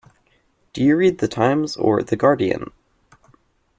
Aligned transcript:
Do 0.73 0.83
you 0.83 0.95
read 0.97 1.19
The 1.19 1.27
Times 1.27 1.75
or 1.77 2.01
The 2.01 2.15
Guardian? 2.15 2.71